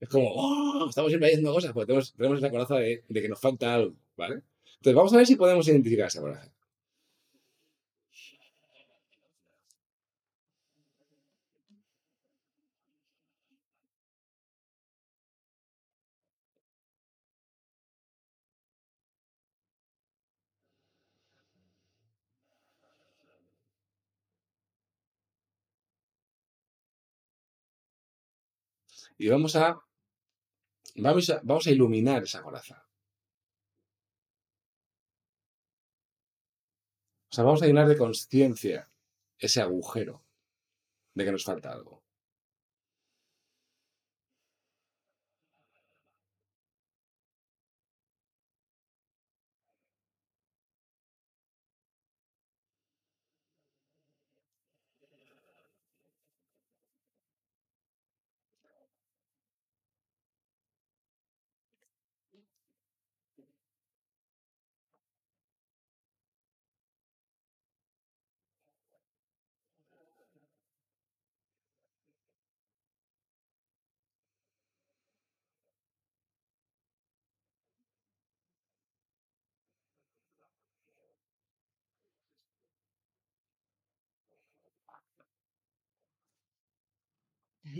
Es 0.00 0.08
como, 0.08 0.30
¡oh! 0.34 0.88
Estamos 0.88 1.10
siempre 1.10 1.28
haciendo 1.28 1.54
cosas 1.54 1.72
porque 1.72 1.86
tenemos, 1.86 2.12
tenemos 2.12 2.38
esa 2.38 2.50
coraza 2.50 2.74
de, 2.76 3.04
de 3.08 3.22
que 3.22 3.28
nos 3.28 3.40
falta 3.40 3.74
algo, 3.74 3.96
¿vale? 4.16 4.42
Entonces, 4.76 4.94
vamos 4.94 5.14
a 5.14 5.16
ver 5.16 5.26
si 5.26 5.36
podemos 5.36 5.66
identificar 5.68 6.08
esa 6.08 6.20
coraza. 6.20 6.52
Y 29.16 29.28
vamos 29.28 29.56
a, 29.56 29.80
vamos 30.96 31.30
a, 31.30 31.40
vamos 31.42 31.66
a 31.66 31.70
iluminar 31.70 32.22
esa 32.22 32.42
coraza. 32.42 32.84
O 37.30 37.34
sea, 37.34 37.44
vamos 37.44 37.62
a 37.62 37.66
llenar 37.66 37.88
de 37.88 37.96
conciencia 37.96 38.88
ese 39.38 39.60
agujero 39.60 40.24
de 41.14 41.24
que 41.24 41.32
nos 41.32 41.44
falta 41.44 41.72
algo. 41.72 42.03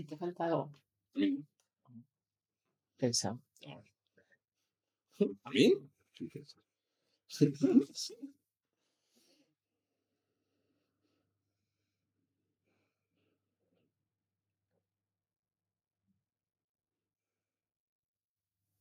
¿Te 0.03 0.17
falta 0.17 0.45
algo? 0.45 0.71
Pensa. 2.97 3.39
¿A 5.43 5.49
mí? 5.51 5.73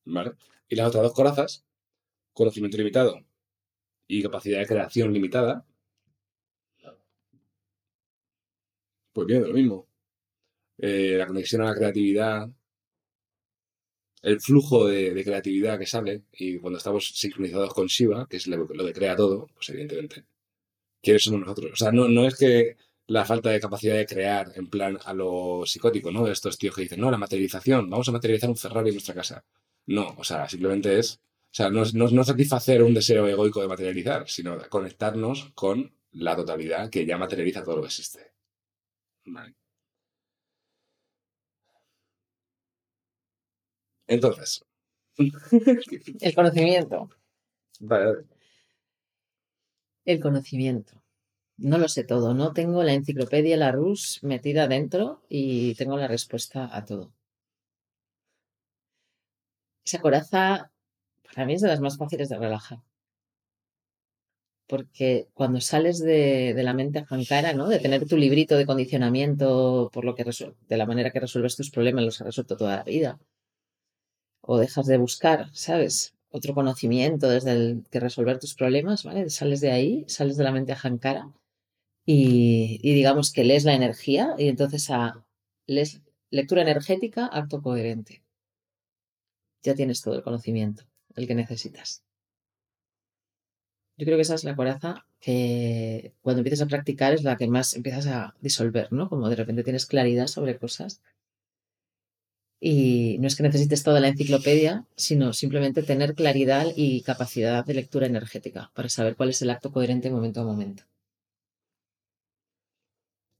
¿Vale? 0.06 0.32
Y 0.68 0.76
las 0.76 0.88
otras 0.88 1.02
dos 1.04 1.14
corazas, 1.14 1.64
conocimiento 2.34 2.76
limitado 2.78 3.20
y 4.08 4.22
capacidad 4.22 4.60
de 4.60 4.66
creación 4.66 5.12
limitada, 5.12 5.66
pues 9.14 9.26
viene 9.26 9.42
de 9.42 9.48
lo 9.48 9.54
mismo. 9.54 9.88
Eh, 10.78 11.16
la 11.18 11.26
conexión 11.26 11.62
a 11.62 11.66
la 11.66 11.74
creatividad, 11.74 12.48
el 14.22 14.40
flujo 14.40 14.86
de, 14.86 15.22
creatividad 15.22 15.78
que 15.78 15.86
sale, 15.86 16.22
y 16.32 16.58
cuando 16.58 16.78
estamos 16.78 17.08
sincronizados 17.14 17.74
con 17.74 17.86
Shiva, 17.86 18.26
que 18.28 18.38
es 18.38 18.46
lo, 18.46 18.66
que 18.66 18.92
crea 18.92 19.14
todo, 19.16 19.48
pues 19.54 19.68
evidentemente, 19.68 20.24
¿quiénes 21.02 21.24
somos 21.24 21.40
nosotros? 21.40 21.72
O 21.72 21.76
sea, 21.76 21.92
no, 21.92 22.26
es 22.26 22.36
que 22.36 22.76
la 23.08 23.24
falta 23.26 23.50
de 23.50 23.60
capacidad 23.60 23.96
de 23.96 24.06
crear 24.06 24.52
en 24.56 24.68
plan 24.68 24.98
a 25.04 25.12
lo 25.14 25.64
psicótico, 25.66 26.10
¿no? 26.10 26.24
De 26.24 26.32
estos 26.32 26.58
tíos 26.58 26.74
que 26.74 26.82
dicen, 26.82 27.00
no, 27.00 27.10
la 27.10 27.18
materialización, 27.18 27.90
vamos 27.90 28.08
a 28.08 28.12
materializar 28.12 28.50
un 28.50 28.56
Ferrari 28.56 28.88
en 28.90 28.94
nuestra 28.96 29.14
casa. 29.14 29.44
No, 29.86 30.14
o 30.18 30.24
sea, 30.24 30.48
simplemente 30.48 30.98
es, 30.98 31.20
o 31.54 31.56
sea, 31.56 31.70
no, 31.70 31.84
no, 31.92 32.24
satisfacer 32.24 32.82
un 32.82 32.94
deseo 32.94 33.28
egoico 33.28 33.60
de 33.60 33.68
materializar, 33.68 34.28
sino 34.28 34.58
conectarnos 34.70 35.52
con 35.54 35.92
la 36.12 36.34
totalidad 36.36 36.90
que 36.90 37.04
ya 37.06 37.18
materializa 37.18 37.62
todo 37.62 37.76
lo 37.76 37.82
que 37.82 37.88
existe. 37.88 38.32
Vale. 39.26 39.54
Entonces. 44.06 44.64
El 45.16 46.34
conocimiento. 46.34 47.08
Vale. 47.80 48.24
El 50.04 50.20
conocimiento. 50.20 51.02
No 51.56 51.78
lo 51.78 51.88
sé 51.88 52.04
todo, 52.04 52.34
no 52.34 52.52
tengo 52.52 52.82
la 52.82 52.94
enciclopedia, 52.94 53.56
la 53.56 53.70
RUS 53.70 54.20
metida 54.22 54.66
dentro 54.66 55.22
y 55.28 55.74
tengo 55.76 55.96
la 55.96 56.08
respuesta 56.08 56.68
a 56.76 56.84
todo. 56.84 57.12
Esa 59.84 60.00
coraza 60.00 60.72
para 61.22 61.46
mí 61.46 61.54
es 61.54 61.62
de 61.62 61.68
las 61.68 61.80
más 61.80 61.96
fáciles 61.96 62.28
de 62.28 62.38
relajar. 62.38 62.80
Porque 64.66 65.28
cuando 65.34 65.60
sales 65.60 65.98
de, 66.00 66.54
de 66.54 66.62
la 66.62 66.72
mente 66.72 66.98
ajankara, 66.98 67.52
¿no? 67.52 67.68
De 67.68 67.78
tener 67.78 68.06
tu 68.06 68.16
librito 68.16 68.56
de 68.56 68.66
condicionamiento 68.66 69.90
por 69.92 70.04
lo 70.04 70.14
que 70.14 70.24
de 70.24 70.76
la 70.76 70.86
manera 70.86 71.10
que 71.10 71.20
resuelves 71.20 71.56
tus 71.56 71.70
problemas, 71.70 72.04
los 72.04 72.20
has 72.20 72.26
resuelto 72.28 72.56
toda 72.56 72.76
la 72.78 72.82
vida. 72.82 73.20
O 74.46 74.58
dejas 74.58 74.86
de 74.86 74.98
buscar, 74.98 75.48
¿sabes? 75.52 76.14
Otro 76.30 76.54
conocimiento 76.54 77.28
desde 77.28 77.52
el 77.52 77.84
que 77.90 78.00
resolver 78.00 78.38
tus 78.38 78.54
problemas, 78.54 79.04
¿vale? 79.04 79.30
Sales 79.30 79.60
de 79.60 79.70
ahí, 79.70 80.04
sales 80.08 80.36
de 80.36 80.44
la 80.44 80.52
mente 80.52 80.72
ajankara 80.72 81.32
y, 82.06 82.78
y 82.82 82.94
digamos 82.94 83.32
que 83.32 83.44
lees 83.44 83.64
la 83.64 83.74
energía 83.74 84.34
y 84.38 84.48
entonces 84.48 84.90
a 84.90 85.24
lees 85.66 86.02
lectura 86.30 86.62
energética, 86.62 87.26
acto 87.26 87.62
coherente. 87.62 88.22
Ya 89.62 89.74
tienes 89.74 90.02
todo 90.02 90.14
el 90.14 90.22
conocimiento, 90.22 90.84
el 91.16 91.26
que 91.26 91.34
necesitas. 91.34 92.04
Yo 93.96 94.06
creo 94.06 94.16
que 94.18 94.22
esa 94.22 94.34
es 94.34 94.44
la 94.44 94.56
coraza 94.56 95.06
que 95.20 96.14
cuando 96.20 96.40
empiezas 96.40 96.66
a 96.66 96.68
practicar 96.68 97.14
es 97.14 97.22
la 97.22 97.36
que 97.36 97.46
más 97.46 97.74
empiezas 97.74 98.06
a 98.08 98.34
disolver, 98.40 98.92
¿no? 98.92 99.08
Como 99.08 99.28
de 99.28 99.36
repente 99.36 99.62
tienes 99.62 99.86
claridad 99.86 100.26
sobre 100.26 100.58
cosas. 100.58 101.00
Y 102.72 103.18
no 103.20 103.26
es 103.28 103.36
que 103.36 103.42
necesites 103.42 103.82
toda 103.82 104.00
la 104.00 104.08
enciclopedia, 104.08 104.86
sino 104.96 105.32
simplemente 105.34 105.82
tener 105.82 106.14
claridad 106.14 106.66
y 106.74 107.02
capacidad 107.02 107.64
de 107.64 107.74
lectura 107.74 108.06
energética 108.06 108.70
para 108.74 108.88
saber 108.88 109.16
cuál 109.16 109.28
es 109.30 109.42
el 109.42 109.50
acto 109.50 109.70
coherente 109.70 110.10
momento 110.10 110.40
a 110.40 110.44
momento. 110.44 110.84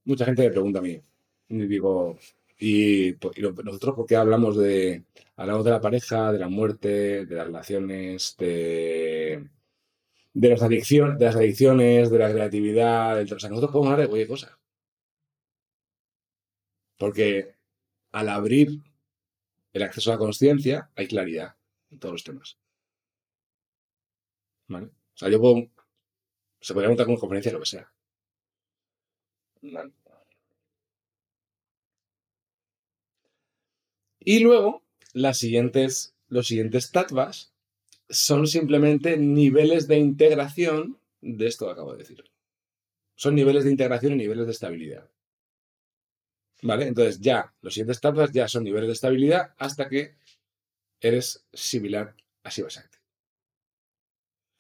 Mucha 0.04 0.24
gente 0.26 0.42
me 0.42 0.50
pregunta 0.50 0.78
a 0.78 0.82
mí. 0.82 1.00
Y 1.48 1.66
digo, 1.66 2.18
¿y, 2.58 3.12
lo- 3.40 3.52
nosotros 3.64 3.94
por 3.96 4.06
qué 4.06 4.16
hablamos 4.16 4.56
de. 4.56 5.04
Hablamos 5.37 5.64
de 5.64 5.70
la 5.70 5.80
pareja, 5.80 6.32
de 6.32 6.38
la 6.38 6.48
muerte, 6.48 7.26
de 7.26 7.34
las 7.34 7.46
relaciones, 7.46 8.37
de. 8.38 9.48
De 10.34 10.48
las 10.50 10.62
adicciones, 10.62 11.18
de 11.18 11.24
las 11.26 11.37
adicciones, 11.37 12.10
de 12.10 12.18
la 12.18 12.32
creatividad, 12.32 13.22
o 13.22 13.38
sea, 13.40 13.50
nosotros 13.50 13.72
podemos 13.72 13.92
hablar 13.92 14.06
de 14.06 14.08
cualquier 14.10 14.28
cosa. 14.28 14.58
Porque 16.98 17.54
al 18.12 18.28
abrir 18.28 18.80
el 19.74 19.82
acceso 19.82 20.10
a 20.10 20.14
la 20.14 20.18
conciencia, 20.18 20.90
hay 20.94 21.06
claridad 21.08 21.56
en 21.90 21.98
todos 21.98 22.14
los 22.14 22.24
temas. 22.24 22.58
¿Vale? 24.68 24.87
O 24.87 25.16
sea, 25.16 25.28
yo 25.28 25.40
puedo. 25.40 25.68
Se 26.60 26.72
podría 26.72 26.88
montar 26.88 27.06
con 27.06 27.16
conferencia 27.16 27.52
lo 27.52 27.60
que 27.60 27.66
sea. 27.66 27.92
¿Vale? 29.62 29.92
Y 34.20 34.38
luego, 34.38 34.82
las 35.12 35.38
siguientes, 35.38 36.14
los 36.28 36.46
siguientes 36.46 36.90
tattvas 36.90 37.52
son 38.08 38.46
simplemente 38.46 39.18
niveles 39.18 39.87
de 39.87 39.98
integración 39.98 40.98
de 41.20 41.46
esto 41.46 41.66
que 41.66 41.72
acabo 41.72 41.92
de 41.92 41.98
decir. 41.98 42.24
Son 43.16 43.34
niveles 43.34 43.64
de 43.64 43.70
integración 43.70 44.14
y 44.14 44.16
niveles 44.16 44.46
de 44.46 44.52
estabilidad. 44.52 45.10
¿Vale? 46.64 46.87
Entonces 46.87 47.20
ya, 47.20 47.53
los 47.61 47.74
siguientes 47.74 48.00
tattvas 48.00 48.33
ya 48.33 48.48
son 48.48 48.64
niveles 48.64 48.87
de 48.88 48.94
estabilidad 48.94 49.53
hasta 49.59 49.87
que 49.87 50.14
eres 50.98 51.44
similar 51.53 52.14
a 52.42 52.48
Shiva 52.48 52.70
Shakti. 52.70 52.98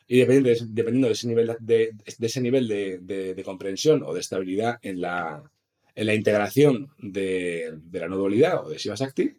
Y 0.06 0.18
dependiendo 0.18 0.50
de, 0.50 0.66
dependiendo 0.68 1.06
de 1.08 1.14
ese 1.14 1.26
nivel, 1.26 1.56
de, 1.60 1.94
ese 2.20 2.40
nivel 2.42 2.68
de, 2.68 2.98
de- 3.34 3.42
comprensión 3.42 4.02
o 4.02 4.12
de 4.12 4.20
estabilidad 4.20 4.78
en 4.82 5.00
la, 5.00 5.50
en 5.94 6.06
la 6.06 6.14
integración 6.14 6.92
de, 6.98 7.78
la 7.92 8.08
no 8.08 8.18
dualidad 8.18 8.66
o 8.66 8.68
de 8.68 8.76
Shiva 8.76 8.96
Shakti, 8.96 9.38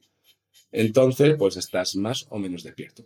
entonces 0.72 1.36
pues 1.38 1.58
estás 1.58 1.96
más 1.96 2.26
o 2.30 2.40
menos 2.40 2.64
despierto. 2.64 3.06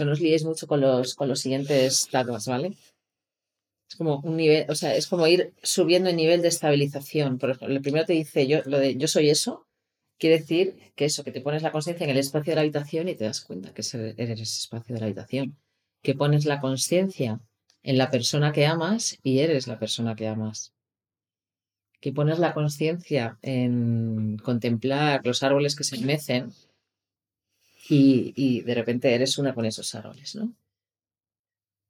sea, 0.00 0.06
no 0.06 0.12
os 0.12 0.20
liéis 0.24 0.44
mucho 0.44 0.66
con 0.66 0.80
los, 0.80 1.14
con 1.14 1.28
los 1.28 1.40
siguientes 1.40 2.08
datos, 2.10 2.46
¿vale? 2.46 2.68
Es 3.90 3.96
como 3.96 4.20
un 4.20 4.36
nivel, 4.36 4.66
o 4.68 4.76
sea, 4.76 4.94
es 4.94 5.08
como 5.08 5.26
ir 5.26 5.52
subiendo 5.64 6.10
el 6.10 6.16
nivel 6.16 6.42
de 6.42 6.48
estabilización. 6.48 7.38
Por 7.38 7.50
ejemplo, 7.50 7.74
el 7.74 7.82
primero 7.82 8.06
te 8.06 8.12
dice 8.12 8.46
yo, 8.46 8.60
lo 8.64 8.78
de 8.78 8.96
yo 8.96 9.08
soy 9.08 9.30
eso, 9.30 9.66
quiere 10.16 10.38
decir 10.38 10.92
que 10.94 11.06
eso, 11.06 11.24
que 11.24 11.32
te 11.32 11.40
pones 11.40 11.62
la 11.62 11.72
conciencia 11.72 12.04
en 12.04 12.10
el 12.10 12.18
espacio 12.18 12.52
de 12.52 12.54
la 12.54 12.60
habitación 12.60 13.08
y 13.08 13.16
te 13.16 13.24
das 13.24 13.40
cuenta 13.40 13.74
que 13.74 13.82
eres 13.82 14.40
ese 14.40 14.60
espacio 14.60 14.94
de 14.94 15.00
la 15.00 15.06
habitación. 15.06 15.56
Que 16.02 16.14
pones 16.14 16.44
la 16.44 16.60
conciencia 16.60 17.40
en 17.82 17.98
la 17.98 18.10
persona 18.10 18.52
que 18.52 18.64
amas 18.64 19.18
y 19.24 19.40
eres 19.40 19.66
la 19.66 19.80
persona 19.80 20.14
que 20.14 20.28
amas. 20.28 20.72
Que 22.00 22.12
pones 22.12 22.38
la 22.38 22.54
conciencia 22.54 23.38
en 23.42 24.38
contemplar 24.38 25.22
los 25.24 25.42
árboles 25.42 25.74
que 25.74 25.84
se 25.84 25.98
mecen 25.98 26.52
y, 27.88 28.32
y 28.36 28.60
de 28.60 28.74
repente 28.74 29.12
eres 29.12 29.36
una 29.36 29.52
con 29.52 29.64
esos 29.64 29.94
árboles, 29.96 30.36
¿no? 30.36 30.54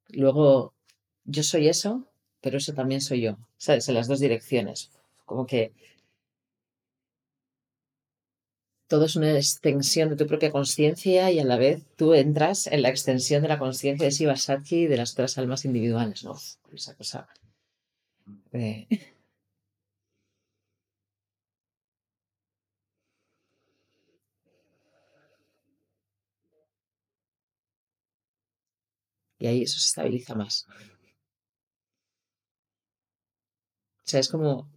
Luego 0.09 0.75
yo 1.25 1.43
soy 1.43 1.69
eso, 1.69 2.07
pero 2.41 2.59
eso 2.59 2.75
también 2.75 3.01
soy 3.01 3.23
yo, 3.23 3.39
¿sabes? 3.57 3.89
En 3.89 3.95
las 3.95 4.09
dos 4.09 4.21
direcciones. 4.21 4.91
Como 5.25 5.47
que 5.47 5.73
todo 8.89 9.05
es 9.05 9.15
una 9.17 9.37
extensión 9.37 10.09
de 10.11 10.17
tu 10.17 10.27
propia 10.27 10.51
conciencia 10.51 11.31
y 11.31 11.39
a 11.39 11.45
la 11.45 11.57
vez 11.57 11.85
tú 11.97 12.13
entras 12.15 12.67
en 12.67 12.83
la 12.83 12.89
extensión 12.89 13.43
de 13.43 13.49
la 13.49 13.59
conciencia 13.59 14.05
de 14.07 14.11
Shivasati 14.13 14.77
y 14.81 14.87
de 14.89 14.97
las 14.97 15.13
otras 15.13 15.39
almas 15.39 15.65
individuales, 15.65 16.25
¿no? 16.25 16.35
Esa 16.73 16.97
cosa. 16.97 17.29
Y 29.39 29.47
ahí 29.47 29.63
eso 29.63 29.79
se 29.81 29.87
estabiliza 29.87 30.35
más. 30.35 30.67
O 34.00 34.00
sea, 34.11 34.21
es 34.21 34.29
como, 34.29 34.69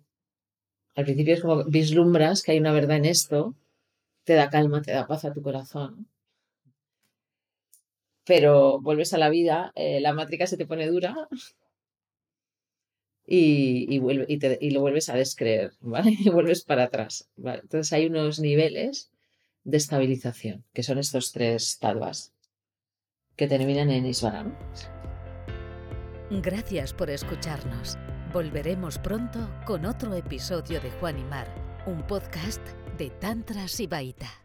al 0.95 1.05
principio 1.05 1.33
es 1.33 1.41
como 1.41 1.63
vislumbras 1.65 2.43
que 2.43 2.53
hay 2.53 2.59
una 2.59 2.71
verdad 2.71 2.97
en 2.97 3.05
esto, 3.05 3.55
te 4.23 4.33
da 4.33 4.49
calma, 4.49 4.81
te 4.81 4.91
da 4.91 5.07
paz 5.07 5.25
a 5.25 5.33
tu 5.33 5.41
corazón. 5.41 6.07
Pero 8.25 8.79
vuelves 8.79 9.13
a 9.13 9.17
la 9.17 9.29
vida, 9.29 9.73
eh, 9.75 9.99
la 9.99 10.13
mátrica 10.13 10.47
se 10.47 10.57
te 10.57 10.65
pone 10.65 10.87
dura 10.87 11.27
y, 13.25 13.87
y, 13.89 14.71
lo 14.71 14.81
vuelves 14.81 15.09
a 15.09 15.15
descreer, 15.15 15.73
¿vale? 15.81 16.11
Y 16.19 16.29
vuelves 16.29 16.63
para 16.63 16.83
atrás. 16.83 17.29
Entonces 17.37 17.91
hay 17.93 18.07
unos 18.07 18.39
niveles 18.39 19.11
de 19.63 19.77
estabilización, 19.77 20.65
que 20.73 20.83
son 20.83 20.97
estos 20.97 21.31
tres 21.31 21.79
tatvas, 21.79 22.33
que 23.35 23.47
terminan 23.47 23.89
en 23.89 24.05
Isvaram. 24.05 24.55
Gracias 26.29 26.93
por 26.93 27.09
escucharnos. 27.09 27.97
Volveremos 28.33 28.97
pronto 28.97 29.47
con 29.63 29.85
otro 29.85 30.15
episodio 30.15 30.81
de 30.81 30.89
Juan 30.99 31.19
y 31.19 31.23
Mar, 31.23 31.47
un 31.85 32.01
podcast 32.07 32.67
de 32.97 33.11
Tantra 33.11 33.67
Sibaita. 33.67 34.42